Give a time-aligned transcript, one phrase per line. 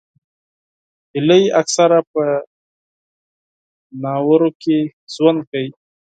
[1.13, 2.23] هیلۍ اکثره په
[4.01, 4.77] جهیلونو کې
[5.13, 5.69] ژوند کوي